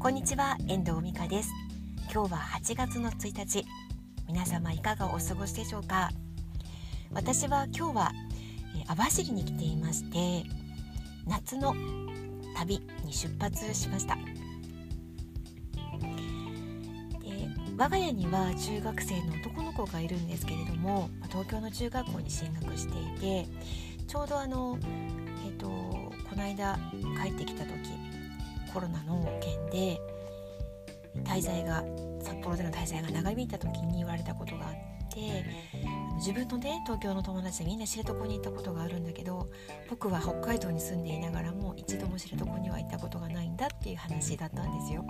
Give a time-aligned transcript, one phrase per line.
[0.00, 1.50] こんにちは遠藤美香です。
[2.10, 3.66] 今日は8月の1日。
[4.26, 6.08] 皆様いかがお過ごしでしょうか？
[7.12, 8.12] 私は今日は、
[8.78, 10.48] え網走に来ていまして
[11.26, 11.74] 夏の
[12.56, 14.16] 旅に出発しました。
[14.16, 14.22] で
[17.76, 23.46] 我が家には中学生の男の子がいるんですけれども東京の中学校に進学していて
[24.06, 24.78] ちょうどあの
[25.44, 26.78] えっ、ー、とこの間
[27.22, 27.70] 帰ってきた時
[28.72, 30.00] コロナの件で
[31.24, 31.84] 滞在が
[32.22, 34.72] 札幌での滞在が長引いた時に言われたことがあっ
[35.12, 35.44] て
[36.16, 39.48] 自分のね東京の友達でみんな知床に行ったことがあるんだけど
[39.88, 45.04] 僕は北海道に住んでいながらも一度も知床には行ったことがないんだっていう話だったんですよ。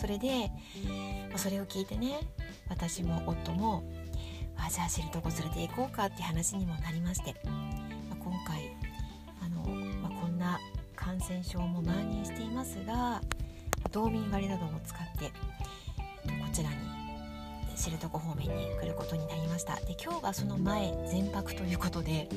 [0.00, 0.50] それで、
[1.28, 2.20] まあ、それを聞いてね
[2.68, 3.82] 私も夫も
[4.56, 7.50] あじゃあ知床連れて行こうかって話にもなりまして、ま
[8.12, 8.76] あ、今回
[9.42, 9.62] あの、
[10.00, 10.58] まあ、こんな
[11.10, 13.20] 感染症も蔓延していますが
[13.90, 15.32] 道民割なども使ってこ
[16.52, 16.76] ちらに
[17.74, 19.74] 知床方面に来ることになりました。
[19.74, 22.28] で今日がその前全泊ということで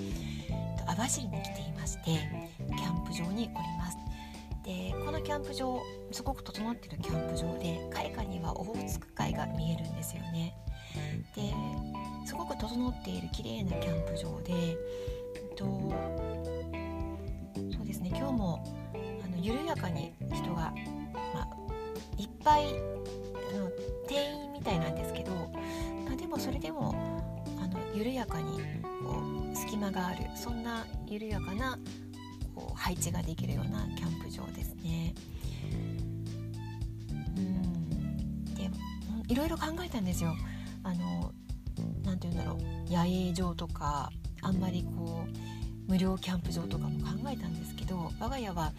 [0.87, 2.03] 網走に来ていまして
[2.57, 3.97] キャンプ場におります。
[4.65, 5.79] でこのキャンプ場
[6.11, 10.55] すごく整っているキャンプ場で開花にはオホーツク海が見えるんですよね。
[11.35, 11.53] で
[12.25, 14.75] すごく整っている綺麗なキャンプ場で、え
[15.53, 15.65] っと、
[18.15, 18.63] 今日も
[19.23, 20.73] あの緩やかに人が、
[21.33, 21.47] まあ、
[22.17, 23.69] いっぱいあの
[24.07, 25.31] 定員みたいなんですけど、
[26.05, 26.95] まあ、でもそれでも
[27.61, 28.59] あの緩やかに
[29.03, 31.77] こう隙間があるそんな緩やかな
[32.55, 35.13] こう配置ができるようなキャンプ場ですね。
[37.37, 38.69] うんで
[39.27, 40.35] いろいろ考えたんですよ。
[40.83, 41.31] あの
[42.03, 48.71] なて言うんだろう野営場とかあんまりこう無料キャンプ場とかも考えたんですけど我が家は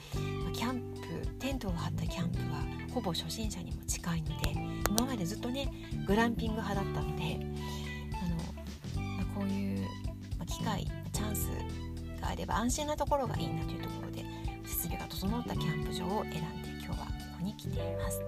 [0.53, 0.81] キャン
[1.23, 4.53] プテントを張ったキャンプはほぼ初心者にも近いので
[4.89, 5.71] 今までずっとね
[6.07, 7.41] グランピング派だったので
[8.23, 9.87] あの、まあ、こういう
[10.47, 11.49] 機会チャンス
[12.21, 14.25] があれば安心なところがいいなというところで
[14.65, 18.21] 設備が整ったキャンプ場を選んで今日はここに来ています。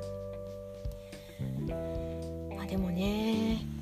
[2.57, 3.76] まあ、でもね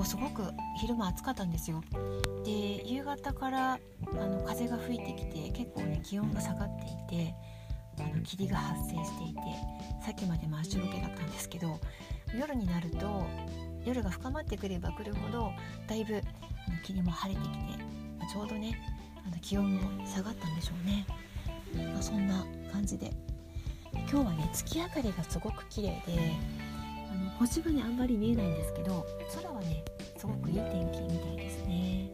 [0.00, 0.44] 今日すごく
[0.78, 1.84] 昼間暑かったんですよ。
[2.42, 3.78] で夕方からあ
[4.14, 7.34] の風が吹いてきて結構ね気温が下がっていて
[7.98, 9.40] あの霧が発生していて
[10.02, 11.78] さっきまで真っ白けだったんですけど
[12.34, 13.26] 夜になると
[13.84, 15.52] 夜が深まってくればくるほど
[15.86, 17.58] だいぶあの霧も晴れてきて、
[18.18, 18.80] まあ、ちょうどね
[19.26, 21.04] あの気温も下がったんでしょうね、
[21.92, 23.12] まあ、そんな感じで。
[23.92, 26.32] 今日はね月明かりがすごく綺麗で
[27.40, 29.82] 星はねあんまり見えないんですけど空はね
[30.18, 32.10] すごくいい天気みたいですね。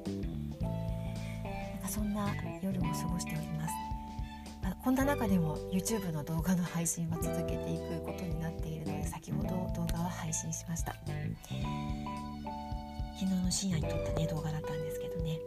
[0.62, 2.32] なんかそんな
[2.62, 3.74] 夜も過ごしております。
[4.84, 10.94] こんな中でも YouTube の動画の配信は続けていくことになっているので先ほど動画は配信しました。
[13.18, 15.40] 昨日の深夜に撮ったね動画だったんですけどね、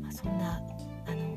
[0.00, 0.62] まあ、そんな
[1.06, 1.36] あの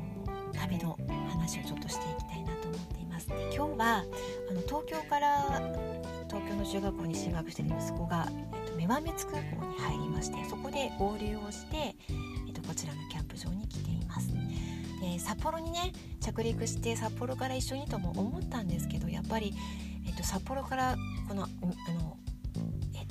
[0.54, 0.96] 旅の
[1.42, 4.04] 話をちょっとしていきたいなと思っていますで今日は
[4.50, 5.48] あの東京から
[6.28, 11.96] 東京の中学校に進学している息子が、えっと、女満別空港に入りましてそこで合流をして、
[12.46, 14.28] えっと、こちらのキャンプ場に来ています。
[15.00, 19.52] で札幌にね着陸して札幌から一緒にとも思ったんですけどやっぱり、
[20.06, 20.96] えっと、札幌から
[21.28, 22.16] このあの、
[22.94, 23.06] えっ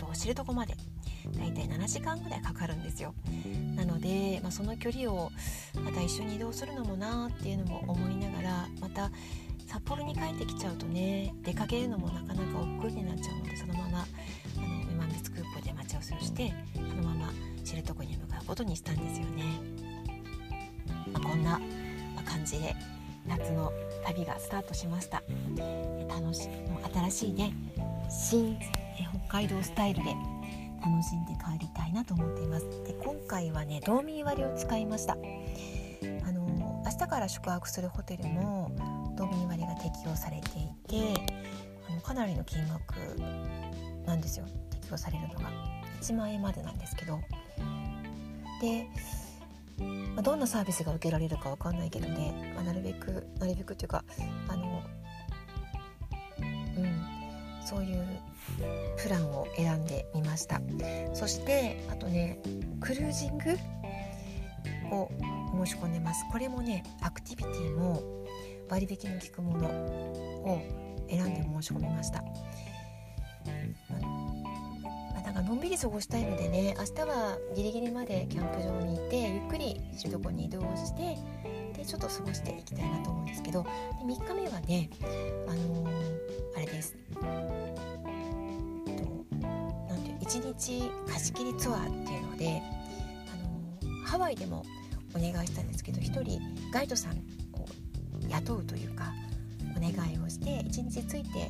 [0.00, 0.74] と、知床まで
[1.32, 3.14] だいたい7時間ぐらいかかるんですよ
[3.76, 5.30] なので、まあ、その距離を
[5.84, 9.10] また一緒に移動するのもなーっていうのも思いながらまた
[9.66, 13.98] 札幌に帰ってきちゃうとね出かけるのもなかなか億劫になっちゃうのでそのまま
[14.56, 17.32] あの今別空港で待ち合わせをしてそのまま
[17.64, 19.44] 知床に向かうことにしたんですよね。
[21.12, 21.60] まあ、こんな
[22.24, 22.74] 感じで
[23.26, 23.72] 夏の
[24.04, 25.22] 旅がスタートしました
[26.08, 26.48] 楽し
[26.94, 27.52] 新しいね
[28.08, 28.56] 新
[29.26, 30.14] 北海道スタイルで
[30.86, 32.66] 楽しんで帰りたいなと思っています。
[32.84, 35.14] で今回はね道民割を使いました。
[35.14, 38.70] あの明日から宿泊するホテルも
[39.16, 41.20] 道民割が適用されていて
[41.88, 42.94] あのかなりの金額
[44.06, 44.46] なんですよ。
[44.70, 45.50] 適用されるのが。
[46.00, 47.20] 1万円までなんですけど。
[48.60, 48.86] で、
[50.22, 54.04] どんなサービスが受けられるか分かんないけどね、ま、なるべくなるべくっていうか
[54.48, 54.82] あの
[57.66, 58.06] そういう
[58.96, 60.60] プランを選んでみました。
[61.12, 62.40] そしてあとね
[62.80, 63.58] クルージング
[64.94, 65.10] を
[65.64, 66.24] 申し込んでます。
[66.30, 68.02] これもねアクティビティも
[68.68, 70.62] 割引の効くものを
[71.08, 72.30] 選んで申し込みました、ま
[75.16, 81.16] あ、なんかのんびり過ごしたいのでね明日はギリギリまでキャンプ場に行ってゆっくり知床に移動して
[81.86, 83.68] ちょっと過ごしていきたいなと思うんですけどで
[84.04, 84.90] 3日目はね
[85.46, 85.88] あのー、
[86.56, 87.20] あれですな
[89.96, 92.60] んていう一日貸し切りツアーっていうので、
[93.32, 93.36] あ
[93.86, 94.64] のー、ハワイでも
[95.14, 96.40] お願いしたんですけど1人
[96.72, 97.16] ガイドさんを
[98.28, 99.12] 雇うというか
[99.76, 101.48] お願いをして1日ついて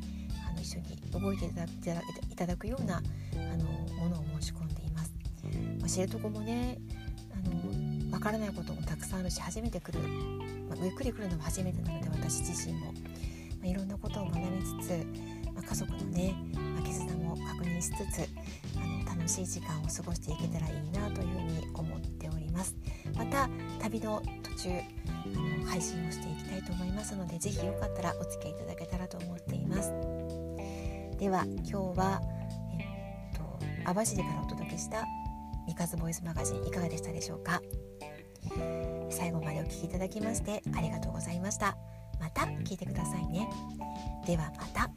[0.49, 1.51] あの一緒に動いてい
[2.37, 3.01] ただくようなあ
[3.57, 5.15] のものを申し込んでいます。
[5.81, 6.79] まあ、知床もね
[8.17, 10.01] の分からないこともたくさんあるし初めて来る、
[10.69, 12.93] まあ、ゆっくり来るのも初めてなので私自身も、ま
[13.65, 15.07] あ、いろんなことを学びつつ、
[15.55, 18.29] まあ、家族のね、まあ、絆も確認しつつ
[18.77, 22.75] あの楽しい時間を過ごしていけたらいいなというふうに思っております。
[23.17, 23.49] また
[23.81, 24.71] 旅の途中
[25.35, 29.91] あの配信をしていきたいと思いますので是非よかったらお付き合いいただけたらと思っています。
[31.19, 32.21] では今日は、
[32.79, 35.05] えっと、網走からお届けした
[35.67, 37.63] 「三日ボイスマガジン」いかがでしたでしょうか？
[39.67, 41.77] 聴きいただきましてありがとうございました。
[42.21, 43.49] また聞いてくださいね。
[44.27, 44.91] ではまた